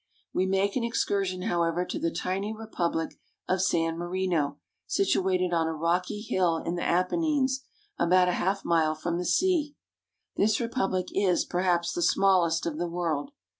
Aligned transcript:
We 0.33 0.47
make 0.47 0.75
an 0.75 0.81
excur 0.83 1.25
sion, 1.25 1.43
however, 1.43 1.85
to 1.85 1.99
the 1.99 2.09
tiny 2.09 2.51
republic 2.57 3.19
of 3.47 3.61
San 3.61 3.99
Marino, 3.99 4.57
situated 4.87 5.53
on 5.53 5.67
a 5.67 5.75
rocky 5.75 6.21
hill 6.21 6.57
in 6.57 6.73
the 6.73 6.81
Apennines, 6.81 7.61
about 7.99 8.27
a 8.27 8.31
half 8.41 8.65
mile 8.65 8.95
from 8.95 9.19
the 9.19 9.25
sea. 9.25 9.75
This 10.37 10.59
republic 10.59 11.09
is, 11.11 11.45
perhaps, 11.45 11.93
the 11.93 12.01
smallest 12.01 12.65
of 12.65 12.79
the 12.79 12.87
world. 12.89 13.29